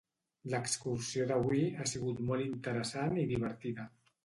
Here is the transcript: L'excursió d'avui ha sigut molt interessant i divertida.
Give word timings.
L'excursió 0.53 1.27
d'avui 1.33 1.61
ha 1.77 1.87
sigut 1.93 2.25
molt 2.31 2.47
interessant 2.49 3.23
i 3.27 3.29
divertida. 3.37 3.89